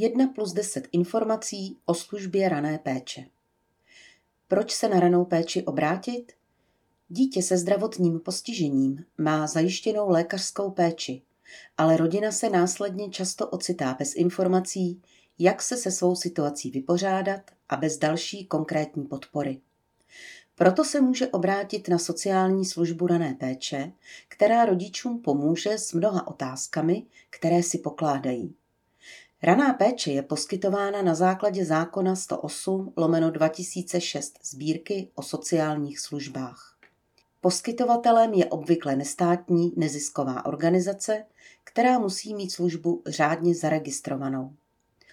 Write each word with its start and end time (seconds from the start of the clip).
1 0.00 0.26
plus 0.34 0.52
10 0.52 0.88
informací 0.92 1.76
o 1.84 1.94
službě 1.94 2.48
rané 2.48 2.78
péče. 2.78 3.24
Proč 4.48 4.72
se 4.72 4.88
na 4.88 5.00
ranou 5.00 5.24
péči 5.24 5.64
obrátit? 5.64 6.32
Dítě 7.08 7.42
se 7.42 7.58
zdravotním 7.58 8.20
postižením 8.20 9.04
má 9.18 9.46
zajištěnou 9.46 10.10
lékařskou 10.10 10.70
péči, 10.70 11.22
ale 11.76 11.96
rodina 11.96 12.32
se 12.32 12.50
následně 12.50 13.10
často 13.10 13.48
ocitá 13.48 13.96
bez 13.98 14.14
informací, 14.14 15.02
jak 15.38 15.62
se 15.62 15.76
se 15.76 15.90
svou 15.90 16.16
situací 16.16 16.70
vypořádat 16.70 17.50
a 17.68 17.76
bez 17.76 17.98
další 17.98 18.46
konkrétní 18.46 19.04
podpory. 19.04 19.60
Proto 20.54 20.84
se 20.84 21.00
může 21.00 21.28
obrátit 21.28 21.88
na 21.88 21.98
sociální 21.98 22.64
službu 22.64 23.06
rané 23.06 23.34
péče, 23.34 23.92
která 24.28 24.64
rodičům 24.64 25.22
pomůže 25.22 25.78
s 25.78 25.92
mnoha 25.92 26.26
otázkami, 26.26 27.06
které 27.30 27.62
si 27.62 27.78
pokládají. 27.78 28.54
Raná 29.42 29.72
péče 29.72 30.12
je 30.12 30.22
poskytována 30.22 31.02
na 31.02 31.14
základě 31.14 31.64
zákona 31.64 32.16
108 32.16 32.92
lomeno 32.96 33.30
2006 33.30 34.38
sbírky 34.42 35.08
o 35.14 35.22
sociálních 35.22 36.00
službách. 36.00 36.76
Poskytovatelem 37.40 38.34
je 38.34 38.46
obvykle 38.46 38.96
nestátní 38.96 39.72
nezisková 39.76 40.46
organizace, 40.46 41.24
která 41.64 41.98
musí 41.98 42.34
mít 42.34 42.52
službu 42.52 43.02
řádně 43.06 43.54
zaregistrovanou. 43.54 44.52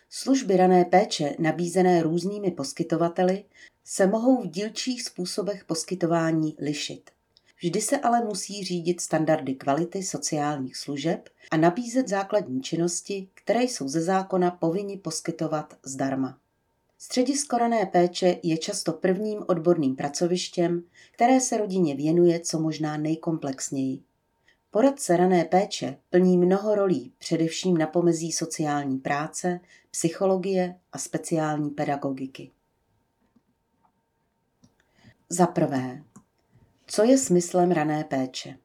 Služby 0.09 0.57
rané 0.57 0.85
péče 0.85 1.35
nabízené 1.39 2.03
různými 2.03 2.51
poskytovateli 2.51 3.45
se 3.83 4.07
mohou 4.07 4.41
v 4.41 4.47
dílčích 4.47 5.03
způsobech 5.03 5.65
poskytování 5.65 6.55
lišit. 6.59 7.14
Vždy 7.57 7.81
se 7.81 7.99
ale 7.99 8.23
musí 8.23 8.63
řídit 8.63 9.01
standardy 9.01 9.55
kvality 9.55 10.03
sociálních 10.03 10.77
služeb 10.77 11.29
a 11.51 11.57
nabízet 11.57 12.07
základní 12.07 12.61
činnosti, 12.61 13.29
které 13.33 13.63
jsou 13.63 13.87
ze 13.87 14.01
zákona 14.01 14.51
povinni 14.51 14.97
poskytovat 14.97 15.77
zdarma. 15.83 16.37
Středisko 16.97 17.57
rané 17.57 17.85
péče 17.85 18.39
je 18.43 18.57
často 18.57 18.93
prvním 18.93 19.43
odborným 19.47 19.95
pracovištěm, 19.95 20.83
které 21.11 21.41
se 21.41 21.57
rodině 21.57 21.95
věnuje 21.95 22.39
co 22.39 22.59
možná 22.59 22.97
nejkomplexněji. 22.97 23.99
Poradce 24.71 25.17
rané 25.17 25.45
péče 25.45 25.97
plní 26.09 26.37
mnoho 26.37 26.75
rolí, 26.75 27.13
především 27.17 27.77
na 27.77 27.87
pomezí 27.87 28.31
sociální 28.31 28.97
práce, 28.97 29.59
psychologie 29.91 30.75
a 30.91 30.97
speciální 30.97 31.69
pedagogiky. 31.69 32.51
Za 35.29 35.47
prvé, 35.47 36.03
co 36.87 37.03
je 37.03 37.17
smyslem 37.17 37.71
rané 37.71 38.03
péče? 38.03 38.57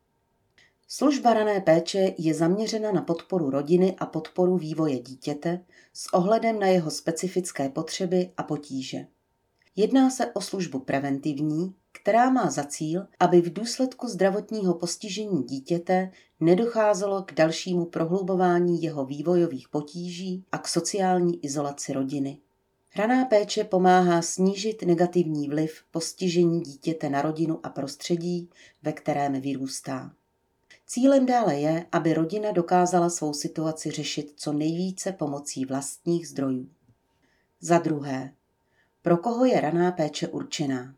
Služba 0.88 1.34
rané 1.34 1.60
péče 1.60 2.14
je 2.18 2.34
zaměřena 2.34 2.92
na 2.92 3.02
podporu 3.02 3.50
rodiny 3.50 3.96
a 3.98 4.06
podporu 4.06 4.56
vývoje 4.56 4.98
dítěte 4.98 5.64
s 5.92 6.14
ohledem 6.14 6.58
na 6.58 6.66
jeho 6.66 6.90
specifické 6.90 7.68
potřeby 7.68 8.30
a 8.36 8.42
potíže. 8.42 9.06
Jedná 9.76 10.10
se 10.10 10.26
o 10.26 10.40
službu 10.40 10.78
preventivní, 10.78 11.74
která 11.92 12.30
má 12.30 12.50
za 12.50 12.64
cíl, 12.64 13.06
aby 13.20 13.40
v 13.40 13.52
důsledku 13.52 14.08
zdravotního 14.08 14.74
postižení 14.74 15.42
dítěte 15.42 16.10
nedocházelo 16.40 17.22
k 17.22 17.34
dalšímu 17.34 17.84
prohlubování 17.84 18.82
jeho 18.82 19.04
vývojových 19.04 19.68
potíží 19.68 20.44
a 20.52 20.58
k 20.58 20.68
sociální 20.68 21.44
izolaci 21.44 21.92
rodiny. 21.92 22.38
Raná 22.96 23.24
péče 23.24 23.64
pomáhá 23.64 24.22
snížit 24.22 24.82
negativní 24.82 25.48
vliv 25.48 25.82
postižení 25.90 26.60
dítěte 26.60 27.10
na 27.10 27.22
rodinu 27.22 27.60
a 27.62 27.68
prostředí, 27.68 28.50
ve 28.82 28.92
kterém 28.92 29.40
vyrůstá. 29.40 30.12
Cílem 30.86 31.26
dále 31.26 31.60
je, 31.60 31.86
aby 31.92 32.14
rodina 32.14 32.52
dokázala 32.52 33.10
svou 33.10 33.34
situaci 33.34 33.90
řešit 33.90 34.32
co 34.36 34.52
nejvíce 34.52 35.12
pomocí 35.12 35.64
vlastních 35.64 36.28
zdrojů. 36.28 36.68
Za 37.60 37.78
druhé, 37.78 38.32
pro 39.02 39.16
koho 39.16 39.44
je 39.44 39.60
raná 39.60 39.92
péče 39.92 40.28
určená? 40.28 40.94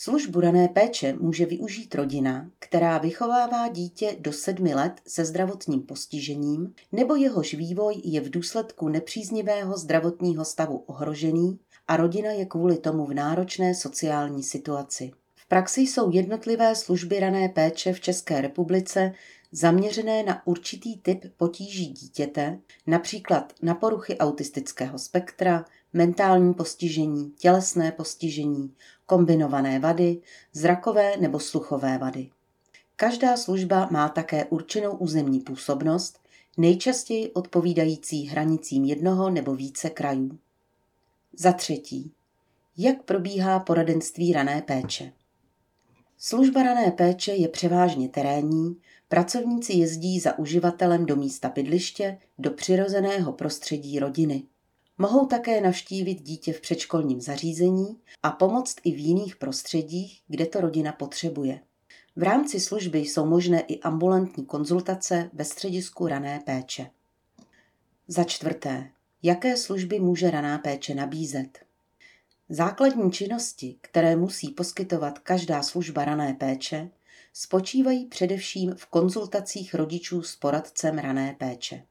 Službu 0.00 0.40
rané 0.40 0.68
péče 0.68 1.16
může 1.20 1.46
využít 1.46 1.94
rodina, 1.94 2.50
která 2.58 2.98
vychovává 2.98 3.68
dítě 3.68 4.16
do 4.20 4.32
sedmi 4.32 4.74
let 4.74 4.92
se 5.06 5.24
zdravotním 5.24 5.82
postižením 5.82 6.74
nebo 6.92 7.16
jehož 7.16 7.54
vývoj 7.54 8.02
je 8.04 8.20
v 8.20 8.30
důsledku 8.30 8.88
nepříznivého 8.88 9.76
zdravotního 9.78 10.44
stavu 10.44 10.76
ohrožený 10.76 11.58
a 11.88 11.96
rodina 11.96 12.30
je 12.30 12.46
kvůli 12.46 12.78
tomu 12.78 13.06
v 13.06 13.14
náročné 13.14 13.74
sociální 13.74 14.42
situaci. 14.42 15.10
V 15.34 15.46
praxi 15.48 15.80
jsou 15.80 16.10
jednotlivé 16.10 16.74
služby 16.74 17.20
rané 17.20 17.48
péče 17.48 17.92
v 17.92 18.00
České 18.00 18.40
republice 18.40 19.12
zaměřené 19.52 20.22
na 20.22 20.46
určitý 20.46 20.98
typ 20.98 21.24
potíží 21.36 21.86
dítěte, 21.86 22.58
například 22.86 23.52
na 23.62 23.74
poruchy 23.74 24.18
autistického 24.18 24.98
spektra, 24.98 25.64
mentální 25.92 26.54
postižení, 26.54 27.30
tělesné 27.30 27.92
postižení, 27.92 28.74
kombinované 29.08 29.78
vady, 29.78 30.20
zrakové 30.52 31.16
nebo 31.16 31.40
sluchové 31.40 31.98
vady. 31.98 32.30
Každá 32.96 33.36
služba 33.36 33.88
má 33.90 34.08
také 34.08 34.44
určenou 34.44 34.96
územní 34.96 35.40
působnost, 35.40 36.18
nejčastěji 36.56 37.30
odpovídající 37.30 38.26
hranicím 38.26 38.84
jednoho 38.84 39.30
nebo 39.30 39.54
více 39.54 39.90
krajů. 39.90 40.38
Za 41.32 41.52
třetí, 41.52 42.12
jak 42.76 43.02
probíhá 43.02 43.60
poradenství 43.60 44.32
rané 44.32 44.62
péče? 44.62 45.12
Služba 46.18 46.62
rané 46.62 46.90
péče 46.90 47.32
je 47.32 47.48
převážně 47.48 48.08
terénní, 48.08 48.76
pracovníci 49.08 49.72
jezdí 49.72 50.20
za 50.20 50.38
uživatelem 50.38 51.06
do 51.06 51.16
místa 51.16 51.48
bydliště, 51.48 52.18
do 52.38 52.50
přirozeného 52.50 53.32
prostředí 53.32 53.98
rodiny. 53.98 54.42
Mohou 55.00 55.26
také 55.26 55.60
navštívit 55.60 56.14
dítě 56.14 56.52
v 56.52 56.60
předškolním 56.60 57.20
zařízení 57.20 57.98
a 58.22 58.30
pomoct 58.30 58.76
i 58.84 58.92
v 58.92 58.98
jiných 58.98 59.36
prostředích, 59.36 60.22
kde 60.28 60.46
to 60.46 60.60
rodina 60.60 60.92
potřebuje. 60.92 61.60
V 62.16 62.22
rámci 62.22 62.60
služby 62.60 62.98
jsou 62.98 63.26
možné 63.26 63.60
i 63.60 63.80
ambulantní 63.80 64.46
konzultace 64.46 65.30
ve 65.32 65.44
středisku 65.44 66.06
rané 66.06 66.40
péče. 66.44 66.90
Za 68.08 68.24
čtvrté, 68.24 68.90
jaké 69.22 69.56
služby 69.56 70.00
může 70.00 70.30
raná 70.30 70.58
péče 70.58 70.94
nabízet? 70.94 71.58
Základní 72.48 73.12
činnosti, 73.12 73.76
které 73.80 74.16
musí 74.16 74.48
poskytovat 74.48 75.18
každá 75.18 75.62
služba 75.62 76.04
rané 76.04 76.34
péče, 76.34 76.90
spočívají 77.32 78.06
především 78.06 78.74
v 78.74 78.86
konzultacích 78.86 79.74
rodičů 79.74 80.22
s 80.22 80.36
poradcem 80.36 80.98
rané 80.98 81.36
péče. 81.38 81.82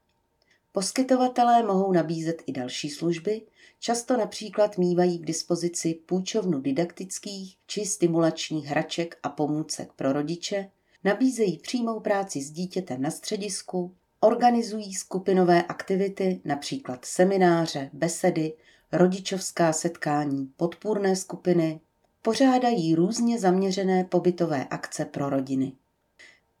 Poskytovatelé 0.72 1.62
mohou 1.62 1.92
nabízet 1.92 2.42
i 2.46 2.52
další 2.52 2.90
služby, 2.90 3.42
často 3.78 4.16
například 4.16 4.78
mývají 4.78 5.18
k 5.18 5.26
dispozici 5.26 5.94
půjčovnu 6.06 6.60
didaktických 6.60 7.56
či 7.66 7.84
stimulačních 7.84 8.66
hraček 8.66 9.18
a 9.22 9.28
pomůcek 9.28 9.92
pro 9.92 10.12
rodiče, 10.12 10.70
nabízejí 11.04 11.58
přímou 11.58 12.00
práci 12.00 12.42
s 12.42 12.50
dítětem 12.50 13.02
na 13.02 13.10
středisku, 13.10 13.94
organizují 14.20 14.94
skupinové 14.94 15.62
aktivity, 15.62 16.40
například 16.44 17.04
semináře, 17.04 17.90
besedy, 17.92 18.52
rodičovská 18.92 19.72
setkání, 19.72 20.52
podpůrné 20.56 21.16
skupiny, 21.16 21.80
pořádají 22.22 22.94
různě 22.94 23.38
zaměřené 23.38 24.04
pobytové 24.04 24.64
akce 24.64 25.04
pro 25.04 25.30
rodiny. 25.30 25.72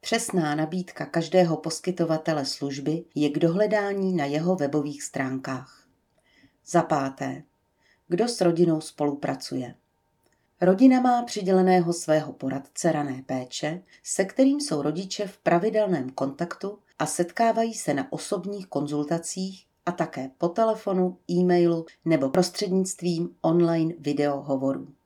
Přesná 0.08 0.54
nabídka 0.54 1.06
každého 1.06 1.56
poskytovatele 1.56 2.44
služby 2.44 3.04
je 3.14 3.30
k 3.30 3.38
dohledání 3.38 4.12
na 4.12 4.24
jeho 4.24 4.56
webových 4.56 5.02
stránkách. 5.02 5.88
Za 6.66 6.82
páté. 6.82 7.42
Kdo 8.06 8.28
s 8.28 8.40
rodinou 8.40 8.80
spolupracuje? 8.80 9.74
Rodina 10.60 11.00
má 11.00 11.22
přiděleného 11.22 11.92
svého 11.92 12.32
poradce 12.32 12.92
rané 12.92 13.22
péče, 13.26 13.82
se 14.02 14.24
kterým 14.24 14.60
jsou 14.60 14.82
rodiče 14.82 15.26
v 15.26 15.38
pravidelném 15.38 16.10
kontaktu 16.10 16.78
a 16.98 17.06
setkávají 17.06 17.74
se 17.74 17.94
na 17.94 18.12
osobních 18.12 18.66
konzultacích 18.66 19.66
a 19.86 19.92
také 19.92 20.30
po 20.38 20.48
telefonu, 20.48 21.18
e-mailu 21.30 21.86
nebo 22.04 22.30
prostřednictvím 22.30 23.36
online 23.40 23.94
videohovorů. 23.98 24.97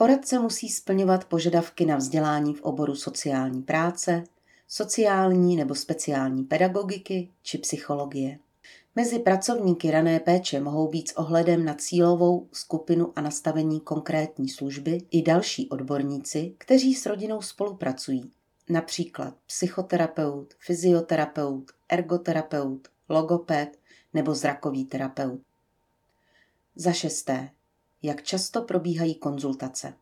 Poradce 0.00 0.38
musí 0.38 0.68
splňovat 0.68 1.24
požadavky 1.24 1.86
na 1.86 1.96
vzdělání 1.96 2.54
v 2.54 2.62
oboru 2.62 2.94
sociální 2.94 3.62
práce, 3.62 4.24
sociální 4.68 5.56
nebo 5.56 5.74
speciální 5.74 6.44
pedagogiky 6.44 7.30
či 7.42 7.58
psychologie. 7.58 8.38
Mezi 8.96 9.18
pracovníky 9.18 9.90
rané 9.90 10.20
péče 10.20 10.60
mohou 10.60 10.88
být 10.88 11.08
s 11.08 11.16
ohledem 11.16 11.64
na 11.64 11.74
cílovou 11.74 12.48
skupinu 12.52 13.12
a 13.16 13.20
nastavení 13.20 13.80
konkrétní 13.80 14.48
služby 14.48 14.98
i 15.10 15.22
další 15.22 15.68
odborníci, 15.68 16.54
kteří 16.58 16.94
s 16.94 17.06
rodinou 17.06 17.42
spolupracují, 17.42 18.30
například 18.68 19.34
psychoterapeut, 19.46 20.54
fyzioterapeut, 20.58 21.70
ergoterapeut, 21.88 22.88
logoped 23.08 23.78
nebo 24.14 24.34
zrakový 24.34 24.84
terapeut. 24.84 25.40
Za 26.76 26.92
šesté, 26.92 27.50
jak 28.02 28.22
často 28.22 28.62
probíhají 28.62 29.14
konzultace. 29.14 29.94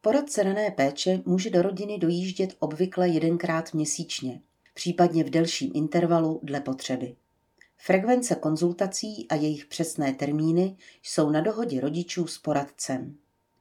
Poradce 0.00 0.42
rané 0.42 0.70
péče 0.70 1.22
může 1.24 1.50
do 1.50 1.62
rodiny 1.62 1.98
dojíždět 1.98 2.56
obvykle 2.58 3.08
jedenkrát 3.08 3.74
měsíčně, 3.74 4.40
případně 4.74 5.24
v 5.24 5.30
delším 5.30 5.70
intervalu 5.74 6.40
dle 6.42 6.60
potřeby. 6.60 7.16
Frekvence 7.76 8.34
konzultací 8.34 9.28
a 9.28 9.34
jejich 9.34 9.66
přesné 9.66 10.12
termíny 10.14 10.76
jsou 11.02 11.30
na 11.30 11.40
dohodě 11.40 11.80
rodičů 11.80 12.26
s 12.26 12.38
poradcem. 12.38 13.16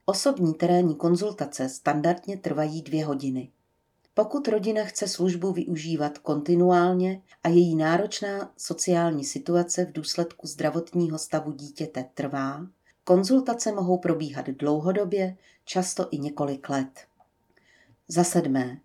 Osobní 0.06 0.54
terénní 0.54 0.96
konzultace 0.96 1.70
standardně 1.70 2.38
trvají 2.38 2.82
dvě 2.82 3.06
hodiny. 3.06 3.52
Pokud 4.14 4.48
rodina 4.48 4.84
chce 4.84 5.08
službu 5.08 5.52
využívat 5.52 6.18
kontinuálně 6.18 7.22
a 7.44 7.50
její 7.50 7.76
náročná 7.76 8.54
sociální 8.58 9.24
situace 9.24 9.86
v 9.86 9.92
důsledku 9.92 10.48
zdravotního 10.48 11.20
stavu 11.20 11.52
dítěte 11.52 12.06
trvá, 12.14 12.68
konzultace 13.04 13.72
mohou 13.72 13.98
probíhat 13.98 14.50
dlouhodobě, 14.50 15.38
často 15.66 16.08
i 16.12 16.18
několik 16.18 16.70
let. 16.70 17.06
Za 18.08 18.24
sedmé. 18.24 18.80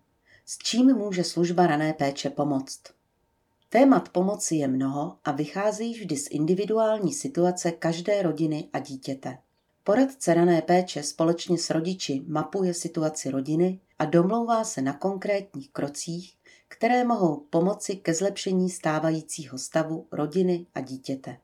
S 0.45 0.57
čím 0.57 0.95
může 0.95 1.23
služba 1.23 1.67
rané 1.67 1.93
péče 1.93 2.29
pomoct? 2.29 2.79
Témat 3.69 4.09
pomoci 4.09 4.55
je 4.55 4.67
mnoho 4.67 5.17
a 5.25 5.31
vycházejí 5.31 5.93
vždy 5.93 6.17
z 6.17 6.27
individuální 6.31 7.13
situace 7.13 7.71
každé 7.71 8.21
rodiny 8.21 8.69
a 8.73 8.79
dítěte. 8.79 9.37
Poradce 9.83 10.33
rané 10.33 10.61
péče 10.61 11.03
společně 11.03 11.57
s 11.57 11.69
rodiči 11.69 12.23
mapuje 12.27 12.73
situaci 12.73 13.31
rodiny 13.31 13.79
a 13.99 14.05
domlouvá 14.05 14.63
se 14.63 14.81
na 14.81 14.93
konkrétních 14.93 15.71
krocích, 15.71 16.35
které 16.67 17.03
mohou 17.03 17.37
pomoci 17.49 17.95
ke 17.95 18.13
zlepšení 18.13 18.69
stávajícího 18.69 19.57
stavu 19.57 20.07
rodiny 20.11 20.65
a 20.75 20.81
dítěte. 20.81 21.37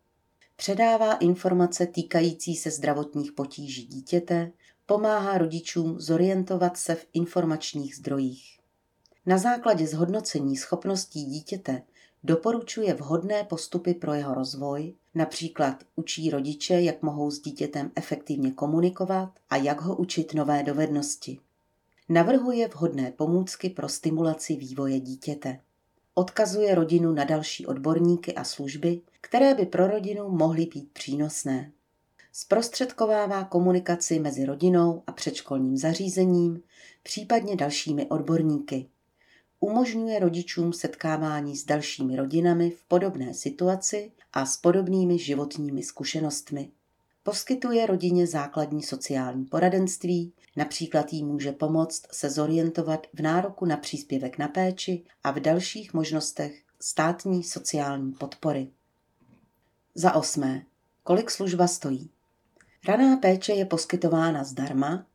Předává 0.57 1.13
informace 1.13 1.87
týkající 1.87 2.55
se 2.55 2.71
zdravotních 2.71 3.31
potíží 3.31 3.85
dítěte, 3.85 4.51
pomáhá 4.85 5.37
rodičům 5.37 5.99
zorientovat 5.99 6.77
se 6.77 6.95
v 6.95 7.07
informačních 7.13 7.95
zdrojích. 7.95 8.59
Na 9.25 9.37
základě 9.37 9.87
zhodnocení 9.87 10.57
schopností 10.57 11.25
dítěte 11.25 11.81
doporučuje 12.23 12.93
vhodné 12.93 13.43
postupy 13.43 13.93
pro 13.93 14.13
jeho 14.13 14.33
rozvoj, 14.33 14.93
například 15.15 15.83
učí 15.95 16.29
rodiče, 16.29 16.81
jak 16.81 17.01
mohou 17.01 17.31
s 17.31 17.39
dítětem 17.41 17.91
efektivně 17.95 18.51
komunikovat 18.51 19.29
a 19.49 19.55
jak 19.55 19.81
ho 19.81 19.95
učit 19.95 20.33
nové 20.33 20.63
dovednosti. 20.63 21.39
Navrhuje 22.09 22.67
vhodné 22.67 23.11
pomůcky 23.11 23.69
pro 23.69 23.89
stimulaci 23.89 24.55
vývoje 24.55 24.99
dítěte. 24.99 25.59
Odkazuje 26.17 26.75
rodinu 26.75 27.13
na 27.13 27.23
další 27.23 27.65
odborníky 27.65 28.35
a 28.35 28.43
služby, 28.43 29.01
které 29.21 29.53
by 29.53 29.65
pro 29.65 29.87
rodinu 29.87 30.29
mohly 30.29 30.65
být 30.65 30.91
přínosné. 30.93 31.71
Zprostředkovává 32.31 33.43
komunikaci 33.43 34.19
mezi 34.19 34.45
rodinou 34.45 35.03
a 35.07 35.11
předškolním 35.11 35.77
zařízením, 35.77 36.61
případně 37.03 37.55
dalšími 37.55 38.05
odborníky. 38.05 38.89
Umožňuje 39.59 40.19
rodičům 40.19 40.73
setkávání 40.73 41.57
s 41.57 41.65
dalšími 41.65 42.15
rodinami 42.15 42.69
v 42.69 42.83
podobné 42.83 43.33
situaci 43.33 44.11
a 44.33 44.45
s 44.45 44.57
podobnými 44.57 45.19
životními 45.19 45.83
zkušenostmi. 45.83 46.71
Poskytuje 47.27 47.85
rodině 47.85 48.27
základní 48.27 48.83
sociální 48.83 49.45
poradenství, 49.45 50.33
například 50.55 51.13
jí 51.13 51.23
může 51.23 51.51
pomoct 51.51 52.07
se 52.11 52.29
zorientovat 52.29 53.07
v 53.13 53.21
nároku 53.21 53.65
na 53.65 53.77
příspěvek 53.77 54.37
na 54.37 54.47
péči 54.47 55.03
a 55.23 55.31
v 55.31 55.39
dalších 55.39 55.93
možnostech 55.93 56.61
státní 56.81 57.43
sociální 57.43 58.11
podpory. 58.11 58.67
Za 59.95 60.15
osmé. 60.15 60.65
Kolik 61.03 61.31
služba 61.31 61.67
stojí? 61.67 62.09
Raná 62.87 63.17
péče 63.17 63.53
je 63.53 63.65
poskytována 63.65 64.43
zdarma, 64.43 65.05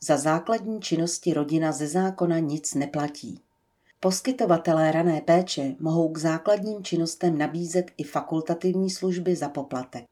za 0.00 0.16
základní 0.16 0.80
činnosti 0.80 1.34
rodina 1.34 1.72
ze 1.72 1.86
zákona 1.86 2.38
nic 2.38 2.74
neplatí. 2.74 3.40
Poskytovatelé 4.00 4.92
rané 4.92 5.20
péče 5.20 5.74
mohou 5.80 6.12
k 6.12 6.18
základním 6.18 6.84
činnostem 6.84 7.38
nabízet 7.38 7.90
i 7.96 8.04
fakultativní 8.04 8.90
služby 8.90 9.36
za 9.36 9.48
poplatek. 9.48 10.04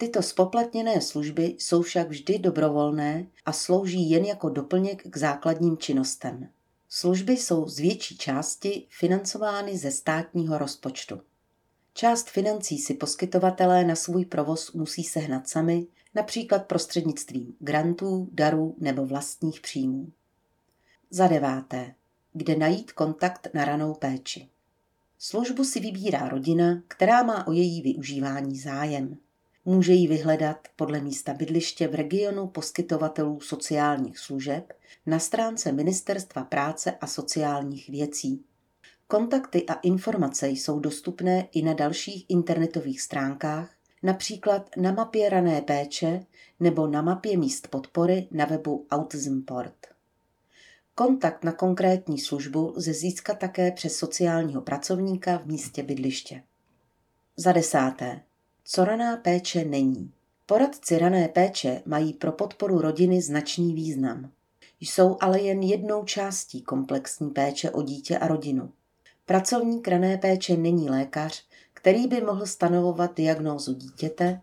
Tyto 0.00 0.22
spoplatněné 0.22 1.00
služby 1.00 1.56
jsou 1.58 1.82
však 1.82 2.08
vždy 2.08 2.38
dobrovolné 2.38 3.26
a 3.44 3.52
slouží 3.52 4.10
jen 4.10 4.24
jako 4.24 4.48
doplněk 4.48 5.02
k 5.10 5.16
základním 5.16 5.78
činnostem. 5.78 6.48
Služby 6.88 7.32
jsou 7.32 7.68
z 7.68 7.78
větší 7.78 8.18
části 8.18 8.86
financovány 8.90 9.78
ze 9.78 9.90
státního 9.90 10.58
rozpočtu. 10.58 11.20
Část 11.94 12.30
financí 12.30 12.78
si 12.78 12.94
poskytovatelé 12.94 13.84
na 13.84 13.94
svůj 13.94 14.24
provoz 14.24 14.72
musí 14.72 15.04
sehnat 15.04 15.48
sami, 15.48 15.86
například 16.14 16.66
prostřednictvím 16.66 17.54
grantů, 17.58 18.28
darů 18.32 18.76
nebo 18.78 19.06
vlastních 19.06 19.60
příjmů. 19.60 20.12
Za 21.10 21.26
deváté. 21.26 21.94
Kde 22.32 22.56
najít 22.56 22.92
kontakt 22.92 23.48
na 23.54 23.64
ranou 23.64 23.94
péči? 23.94 24.48
Službu 25.18 25.64
si 25.64 25.80
vybírá 25.80 26.28
rodina, 26.28 26.82
která 26.88 27.22
má 27.22 27.46
o 27.46 27.52
její 27.52 27.82
využívání 27.82 28.58
zájem. 28.58 29.16
Může 29.68 29.92
ji 29.92 30.08
vyhledat 30.08 30.68
podle 30.76 31.00
místa 31.00 31.34
bydliště 31.34 31.88
v 31.88 31.94
regionu 31.94 32.46
poskytovatelů 32.46 33.40
sociálních 33.40 34.18
služeb 34.18 34.72
na 35.06 35.18
stránce 35.18 35.72
Ministerstva 35.72 36.44
práce 36.44 36.92
a 37.00 37.06
sociálních 37.06 37.88
věcí. 37.88 38.44
Kontakty 39.06 39.66
a 39.66 39.74
informace 39.74 40.48
jsou 40.48 40.80
dostupné 40.80 41.48
i 41.52 41.62
na 41.62 41.72
dalších 41.72 42.24
internetových 42.28 43.00
stránkách, 43.00 43.74
například 44.02 44.70
na 44.76 44.92
mapě 44.92 45.28
rané 45.28 45.62
péče 45.62 46.26
nebo 46.60 46.86
na 46.86 47.02
mapě 47.02 47.36
míst 47.36 47.68
podpory 47.68 48.28
na 48.30 48.44
webu 48.44 48.86
Autismport. 48.90 49.86
Kontakt 50.94 51.44
na 51.44 51.52
konkrétní 51.52 52.18
službu 52.18 52.72
lze 52.76 52.92
získat 52.92 53.38
také 53.38 53.72
přes 53.72 53.96
sociálního 53.96 54.62
pracovníka 54.62 55.38
v 55.38 55.46
místě 55.46 55.82
bydliště. 55.82 56.42
Za 57.36 57.52
desáté. 57.52 58.27
Co 58.70 58.84
raná 58.84 59.16
péče 59.16 59.64
není? 59.64 60.12
Poradci 60.46 60.98
rané 60.98 61.28
péče 61.28 61.82
mají 61.86 62.12
pro 62.12 62.32
podporu 62.32 62.80
rodiny 62.80 63.22
značný 63.22 63.74
význam. 63.74 64.30
Jsou 64.80 65.16
ale 65.20 65.40
jen 65.40 65.62
jednou 65.62 66.04
částí 66.04 66.62
komplexní 66.62 67.30
péče 67.30 67.70
o 67.70 67.82
dítě 67.82 68.18
a 68.18 68.26
rodinu. 68.26 68.72
Pracovník 69.26 69.88
rané 69.88 70.18
péče 70.18 70.56
není 70.56 70.90
lékař, 70.90 71.44
který 71.74 72.06
by 72.06 72.20
mohl 72.20 72.46
stanovovat 72.46 73.16
diagnózu 73.16 73.74
dítěte 73.74 74.40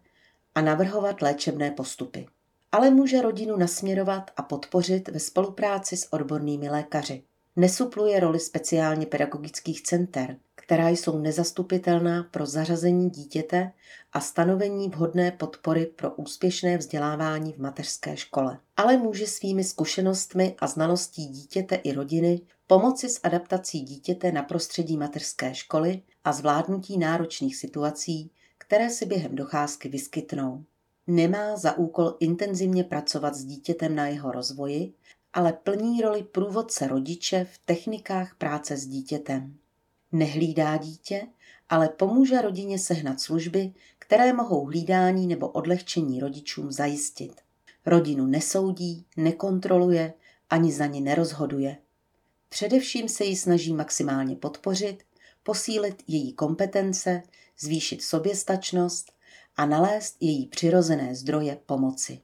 a 0.56 0.62
navrhovat 0.62 1.22
léčebné 1.22 1.72
postupy. 1.72 2.28
Ale 2.72 2.90
může 2.90 3.22
rodinu 3.22 3.58
nasměrovat 3.58 4.32
a 4.38 4.42
podpořit 4.42 5.08
ve 5.08 5.20
spolupráci 5.20 5.98
s 5.98 6.14
odbornými 6.14 6.70
lékaři. 6.70 7.24
Nesupluje 7.56 8.20
roli 8.20 8.40
speciálně 8.40 9.06
pedagogických 9.06 9.84
center, 9.84 10.38
která 10.66 10.90
jsou 10.90 11.20
nezastupitelná 11.20 12.24
pro 12.24 12.46
zařazení 12.46 13.10
dítěte 13.10 13.72
a 14.14 14.20
stanovení 14.20 14.90
vhodné 14.90 15.32
podpory 15.32 15.86
pro 15.86 16.12
úspěšné 16.12 16.78
vzdělávání 16.78 17.54
v 17.54 17.58
mateřské 17.58 18.18
škole. 18.18 18.60
Ale 18.78 18.98
může 18.98 19.28
svými 19.28 19.64
zkušenostmi 19.64 20.56
a 20.60 20.68
znalostí 20.68 21.26
dítěte 21.26 21.76
i 21.76 21.94
rodiny 21.94 22.42
pomoci 22.68 23.10
s 23.10 23.20
adaptací 23.24 23.80
dítěte 23.82 24.32
na 24.32 24.44
prostředí 24.44 24.98
mateřské 24.98 25.56
školy 25.56 26.02
a 26.24 26.34
zvládnutí 26.34 26.98
náročných 26.98 27.56
situací, 27.56 28.32
které 28.58 28.90
si 28.90 29.06
během 29.06 29.36
docházky 29.36 29.90
vyskytnou. 29.90 30.64
Nemá 31.08 31.58
za 31.58 31.78
úkol 31.78 32.16
intenzivně 32.20 32.84
pracovat 32.84 33.36
s 33.36 33.46
dítětem 33.46 33.96
na 33.96 34.08
jeho 34.08 34.32
rozvoji, 34.32 34.94
ale 35.34 35.54
plní 35.54 36.02
roli 36.02 36.24
průvodce 36.24 36.88
rodiče 36.88 37.48
v 37.52 37.58
technikách 37.66 38.36
práce 38.36 38.78
s 38.78 38.86
dítětem. 38.86 39.58
Nehlídá 40.16 40.78
dítě, 40.78 41.28
ale 41.70 41.90
pomůže 41.90 42.42
rodině 42.42 42.80
sehnat 42.80 43.20
služby, 43.20 43.74
které 44.00 44.34
mohou 44.34 44.66
hlídání 44.66 45.28
nebo 45.28 45.48
odlehčení 45.48 46.20
rodičům 46.20 46.72
zajistit. 46.72 47.42
Rodinu 47.86 48.26
nesoudí, 48.26 49.06
nekontroluje, 49.18 50.14
ani 50.50 50.72
za 50.72 50.86
ní 50.86 51.02
nerozhoduje. 51.02 51.78
Především 52.50 53.10
se 53.10 53.24
ji 53.24 53.36
snaží 53.36 53.74
maximálně 53.74 54.36
podpořit, 54.36 55.04
posílit 55.44 56.04
její 56.08 56.34
kompetence, 56.34 57.24
zvýšit 57.60 58.02
soběstačnost 58.02 59.12
a 59.58 59.66
nalézt 59.66 60.18
její 60.20 60.48
přirozené 60.48 61.16
zdroje 61.16 61.58
pomoci. 61.66 62.14